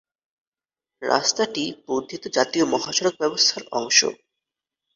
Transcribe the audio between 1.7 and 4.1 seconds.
বর্ধিত জাতীয় মহাসড়ক ব্যবস্থার অংশ।